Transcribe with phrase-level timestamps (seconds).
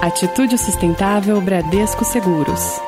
[0.00, 2.80] Atitude Sustentável Bradesco Seguros.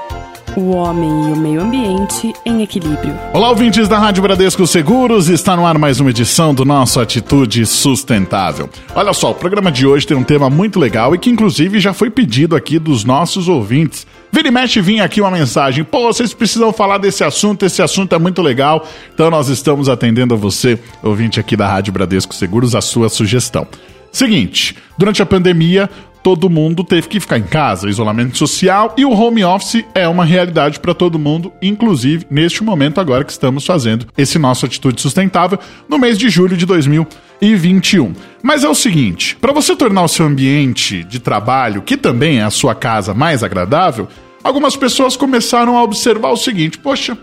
[0.57, 3.19] O homem e o meio ambiente em equilíbrio.
[3.33, 5.29] Olá, ouvintes da Rádio Bradesco Seguros.
[5.29, 8.71] Está no ar mais uma edição do nosso Atitude Sustentável.
[8.95, 11.93] Olha só, o programa de hoje tem um tema muito legal e que, inclusive, já
[11.93, 14.07] foi pedido aqui dos nossos ouvintes.
[14.31, 15.83] Vira e mexe vinha aqui uma mensagem.
[15.83, 18.87] Pô, vocês precisam falar desse assunto, esse assunto é muito legal.
[19.13, 23.67] Então nós estamos atendendo a você, ouvinte aqui da Rádio Bradesco Seguros, a sua sugestão.
[24.13, 25.89] Seguinte, durante a pandemia,
[26.23, 30.25] todo mundo teve que ficar em casa, isolamento social e o home office é uma
[30.25, 35.59] realidade para todo mundo, inclusive neste momento agora que estamos fazendo esse nosso atitude sustentável
[35.89, 38.13] no mês de julho de 2021.
[38.43, 42.43] Mas é o seguinte, para você tornar o seu ambiente de trabalho, que também é
[42.43, 44.09] a sua casa, mais agradável,
[44.45, 47.17] algumas pessoas começaram a observar o seguinte: poxa,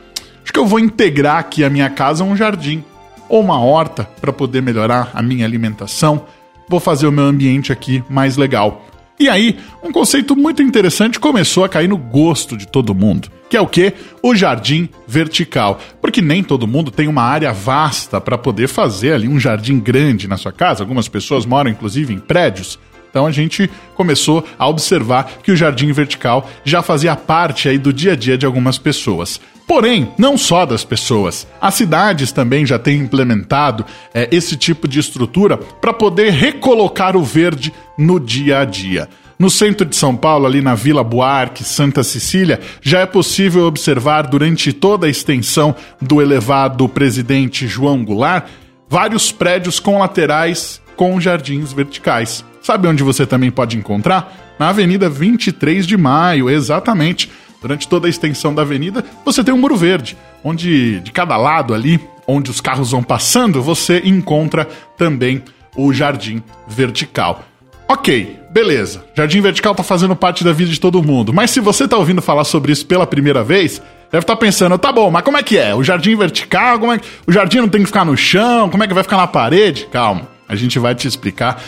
[0.44, 2.84] acho que eu vou integrar aqui a minha casa a um jardim
[3.30, 6.26] ou uma horta para poder melhorar a minha alimentação
[6.68, 8.86] vou fazer o meu ambiente aqui mais legal.
[9.20, 13.58] E aí, um conceito muito interessante começou a cair no gosto de todo mundo, que
[13.58, 13.94] é o que?
[14.22, 15.80] O jardim vertical.
[16.00, 20.28] Porque nem todo mundo tem uma área vasta para poder fazer ali um jardim grande
[20.28, 20.84] na sua casa.
[20.84, 22.78] Algumas pessoas moram inclusive em prédios.
[23.10, 27.92] Então a gente começou a observar que o jardim vertical já fazia parte aí do
[27.92, 29.40] dia a dia de algumas pessoas.
[29.68, 31.46] Porém, não só das pessoas.
[31.60, 37.24] As cidades também já têm implementado é, esse tipo de estrutura para poder recolocar o
[37.24, 39.10] verde no dia a dia.
[39.38, 44.24] No centro de São Paulo, ali na Vila Buarque, Santa Cecília, já é possível observar
[44.24, 48.46] durante toda a extensão do elevado Presidente João Goulart
[48.90, 52.44] vários prédios com laterais com jardins verticais.
[52.68, 54.56] Sabe onde você também pode encontrar?
[54.60, 59.58] Na Avenida 23 de Maio, exatamente Durante toda a extensão da avenida, você tem um
[59.58, 65.42] muro verde, onde de cada lado ali, onde os carros vão passando, você encontra também
[65.76, 67.44] o jardim vertical.
[67.88, 69.04] Ok, beleza.
[69.16, 71.34] Jardim vertical está fazendo parte da vida de todo mundo.
[71.34, 74.78] Mas se você está ouvindo falar sobre isso pela primeira vez, deve estar tá pensando,
[74.78, 75.74] tá bom, mas como é que é?
[75.74, 77.08] O jardim vertical, como é que...
[77.26, 78.70] o jardim não tem que ficar no chão?
[78.70, 79.88] Como é que vai ficar na parede?
[79.90, 81.60] Calma, a gente vai te explicar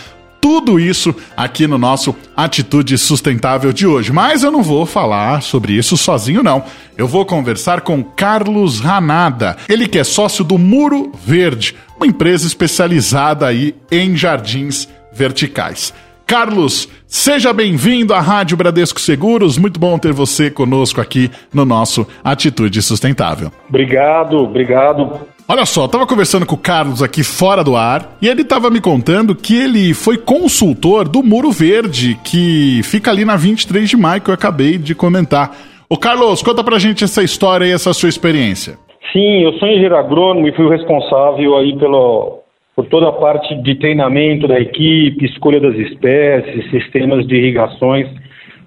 [0.42, 4.12] tudo isso aqui no nosso Atitude Sustentável de hoje.
[4.12, 6.64] Mas eu não vou falar sobre isso sozinho, não.
[6.98, 12.48] Eu vou conversar com Carlos Ranada, ele que é sócio do Muro Verde, uma empresa
[12.48, 15.94] especializada aí em jardins verticais.
[16.26, 19.58] Carlos, seja bem-vindo à Rádio Bradesco Seguros.
[19.58, 23.52] Muito bom ter você conosco aqui no nosso Atitude Sustentável.
[23.68, 25.20] Obrigado, obrigado
[25.52, 28.70] Olha só, eu tava conversando com o Carlos aqui fora do ar e ele tava
[28.70, 33.98] me contando que ele foi consultor do Muro Verde, que fica ali na 23 de
[33.98, 35.50] maio, que eu acabei de comentar.
[35.90, 38.78] Ô Carlos, conta pra gente essa história e essa sua experiência.
[39.12, 42.42] Sim, eu sou engenheiro agrônomo e fui o responsável aí pelo,
[42.76, 48.08] por toda a parte de treinamento da equipe, escolha das espécies, sistemas de irrigações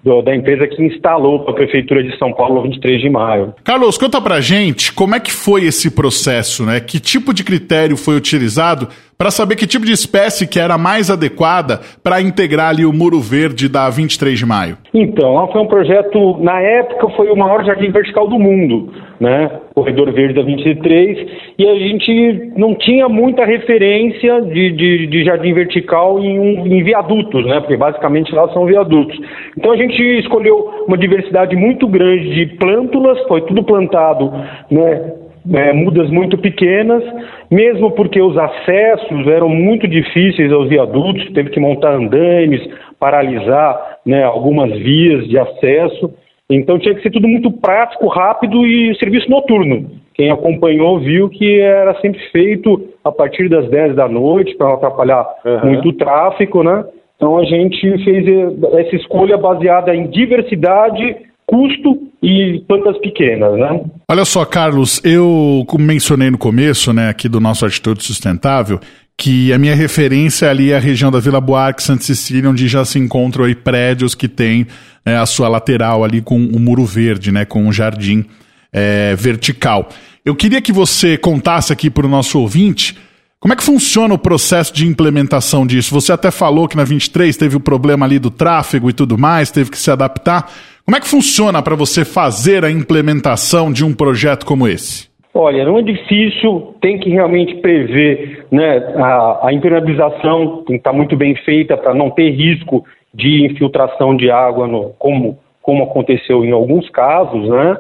[0.03, 3.55] do, da empresa que instalou para a Prefeitura de São Paulo no 23 de maio.
[3.63, 6.81] Carlos, conta pra gente como é que foi esse processo, né?
[6.81, 8.89] Que tipo de critério foi utilizado
[9.23, 13.21] para saber que tipo de espécie que era mais adequada para integrar ali o muro
[13.21, 14.77] verde da 23 de maio?
[14.93, 19.49] Então, foi um projeto, na época foi o maior jardim vertical do mundo, né?
[19.77, 21.19] Corredor Verde da 23,
[21.57, 27.47] e a gente não tinha muita referência de, de, de jardim vertical em, em viadutos,
[27.47, 27.61] né?
[27.61, 29.17] Porque basicamente lá são viadutos.
[29.57, 34.33] Então a gente escolheu uma diversidade muito grande de plântulas, foi tudo plantado,
[34.69, 35.13] né?
[35.55, 37.03] É, mudas muito pequenas,
[37.51, 42.63] mesmo porque os acessos eram muito difíceis aos viadutos, teve que montar andaimes,
[42.99, 46.13] paralisar né, algumas vias de acesso.
[46.51, 49.91] Então tinha que ser tudo muito prático, rápido e serviço noturno.
[50.15, 54.75] Quem acompanhou viu que era sempre feito a partir das 10 da noite para não
[54.75, 55.71] atrapalhar uhum.
[55.71, 56.85] muito o tráfego, né?
[57.17, 58.27] Então a gente fez
[58.75, 61.17] essa escolha baseada em diversidade
[61.53, 63.85] custo e plantas pequenas, né?
[64.09, 68.81] Olha só, Carlos, eu mencionei no começo, né, aqui do nosso Atitude Sustentável,
[69.19, 72.87] que a minha referência ali é a região da Vila Buarque, Santa Cecília, onde já
[72.87, 74.67] se encontram aí prédios que têm
[75.05, 78.25] é, a sua lateral ali com o um muro verde, né, com um jardim
[78.73, 79.91] é, vertical.
[80.25, 82.97] Eu queria que você contasse aqui para o nosso ouvinte
[83.43, 85.93] como é que funciona o processo de implementação disso?
[85.93, 89.51] Você até falou que na 23 teve o problema ali do tráfego e tudo mais,
[89.51, 90.49] teve que se adaptar.
[90.85, 95.11] Como é que funciona para você fazer a implementação de um projeto como esse?
[95.35, 100.93] Olha, não é difícil, tem que realmente prever né, a, a impermeabilização, tem que estar
[100.93, 102.85] muito bem feita para não ter risco
[103.15, 107.79] de infiltração de água, no, como, como aconteceu em alguns casos, né?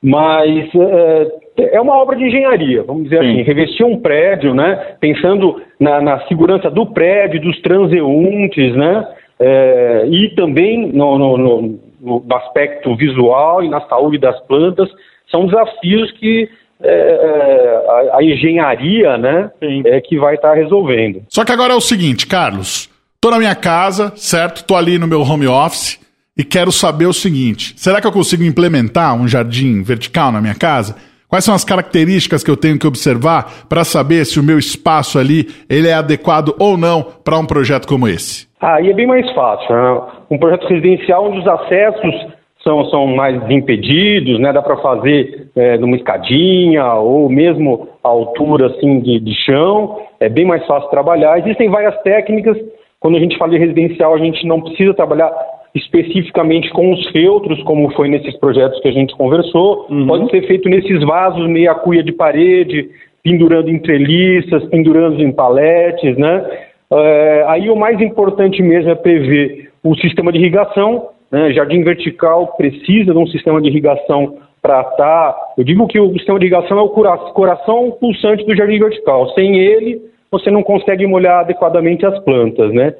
[0.00, 3.32] Mas é, é uma obra de engenharia, vamos dizer Sim.
[3.32, 4.96] assim, revestir um prédio, né?
[5.00, 9.04] Pensando na, na segurança do prédio, dos transeuntes, né?
[9.38, 14.88] é, e também no, no, no, no, aspecto visual e na saúde das plantas,
[15.30, 16.48] são desafios que
[16.82, 19.50] é, é a, a, engenharia né,
[19.86, 21.22] é que vai estar tá resolvendo.
[21.28, 24.58] Só que agora é o seguinte, Carlos, estou na minha casa, certo?
[24.58, 25.98] Estou ali no meu home office
[26.36, 30.54] e quero saber o seguinte: será que eu consigo implementar um jardim vertical na minha
[30.54, 30.96] casa?
[31.28, 35.18] Quais são as características que eu tenho que observar para saber se o meu espaço
[35.18, 38.46] ali ele é adequado ou não para um projeto como esse?
[38.60, 39.74] Aí é bem mais fácil.
[39.74, 40.00] Né?
[40.34, 42.26] Um projeto residencial onde os acessos
[42.64, 44.52] são, são mais impedidos, né?
[44.52, 50.28] dá para fazer é, numa escadinha ou mesmo a altura assim, de, de chão, é
[50.28, 51.38] bem mais fácil trabalhar.
[51.38, 52.56] Existem várias técnicas.
[52.98, 55.30] Quando a gente fala de residencial, a gente não precisa trabalhar
[55.72, 59.86] especificamente com os feltros, como foi nesses projetos que a gente conversou.
[59.88, 60.06] Uhum.
[60.08, 62.88] Pode ser feito nesses vasos meia cuia de parede,
[63.22, 66.44] pendurando em treliças, pendurando em paletes, né?
[66.92, 71.10] É, aí o mais importante mesmo é prever o sistema de irrigação.
[71.30, 71.52] Né?
[71.52, 75.36] Jardim vertical precisa de um sistema de irrigação para estar.
[75.58, 79.28] Eu digo que o sistema de irrigação é o coração pulsante do jardim vertical.
[79.34, 80.00] Sem ele,
[80.30, 82.94] você não consegue molhar adequadamente as plantas, né?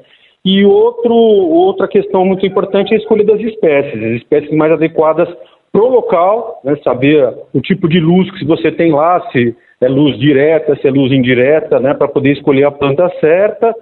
[0.45, 5.27] E outro, outra questão muito importante é a escolha das espécies, as espécies mais adequadas
[5.71, 9.87] para o local, né, saber o tipo de luz que você tem lá, se é
[9.87, 13.73] luz direta, se é luz indireta, né, para poder escolher a planta certa.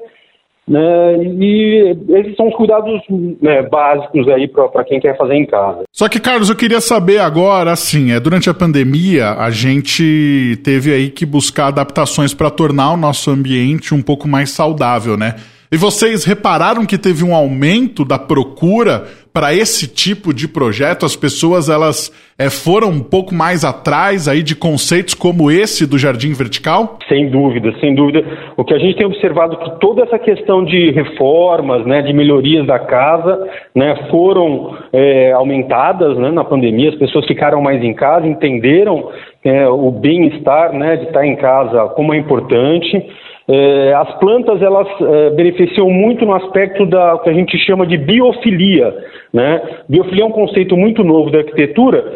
[0.66, 3.02] Né, e esses são os cuidados
[3.42, 5.84] né, básicos aí para quem quer fazer em casa.
[5.92, 10.94] Só que, Carlos, eu queria saber agora, assim, é, durante a pandemia, a gente teve
[10.94, 15.36] aí que buscar adaptações para tornar o nosso ambiente um pouco mais saudável, né?
[15.74, 21.04] E vocês repararam que teve um aumento da procura para esse tipo de projeto?
[21.04, 25.98] As pessoas elas é, foram um pouco mais atrás aí de conceitos como esse do
[25.98, 27.00] jardim vertical?
[27.10, 28.24] Sem dúvida, sem dúvida.
[28.56, 32.14] O que a gente tem observado é que toda essa questão de reformas, né, de
[32.14, 36.92] melhorias da casa, né, foram é, aumentadas né, na pandemia.
[36.92, 39.10] As pessoas ficaram mais em casa, entenderam
[39.44, 43.04] é, o bem-estar né, de estar em casa como é importante.
[43.48, 47.98] É, as plantas elas é, beneficiam muito no aspecto da que a gente chama de
[47.98, 48.96] biofilia.
[49.34, 49.62] Né?
[49.90, 52.14] Biofilia é um conceito muito novo da arquitetura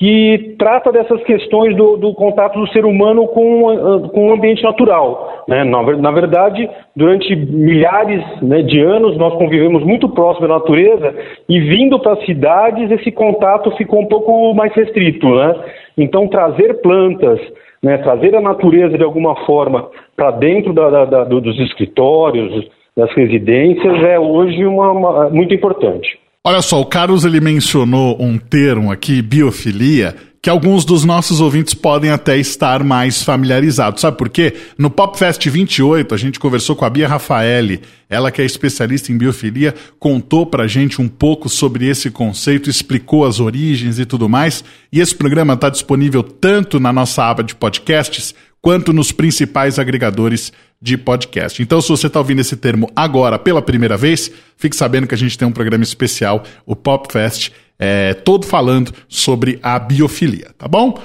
[0.00, 5.44] que trata dessas questões do, do contato do ser humano com, com o ambiente natural.
[5.46, 5.62] Né?
[5.62, 6.66] Na, na, verdade,
[6.96, 11.14] durante milhares né, de anos, nós convivemos muito próximo da natureza
[11.46, 15.28] e vindo para as cidades, esse contato ficou um pouco mais restrito.
[15.28, 15.54] Né?
[15.98, 17.38] Então, trazer plantas,
[17.82, 23.12] né, trazer a natureza de alguma forma para dentro da, da, da, dos escritórios, das
[23.14, 26.18] residências, é hoje uma, uma, muito importante.
[26.44, 31.74] Olha só, o Carlos ele mencionou um termo aqui, biofilia, que alguns dos nossos ouvintes
[31.74, 34.00] podem até estar mais familiarizados.
[34.00, 34.54] Sabe por quê?
[34.78, 39.18] No PopFest 28, a gente conversou com a Bia Rafaeli, ela que é especialista em
[39.18, 44.64] biofilia, contou pra gente um pouco sobre esse conceito, explicou as origens e tudo mais.
[44.90, 50.52] E esse programa está disponível tanto na nossa aba de podcasts quanto nos principais agregadores
[50.80, 51.62] de podcast.
[51.62, 55.18] Então, se você está ouvindo esse termo agora pela primeira vez, fique sabendo que a
[55.18, 61.00] gente tem um programa especial, o PopFest, é, todo falando sobre a biofilia, tá bom?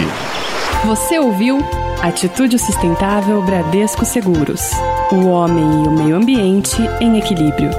[0.85, 1.59] Você ouviu
[2.01, 4.71] Atitude Sustentável Bradesco Seguros.
[5.11, 7.71] O homem e o meio ambiente em equilíbrio.